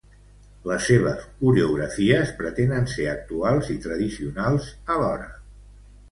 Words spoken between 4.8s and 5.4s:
alhora.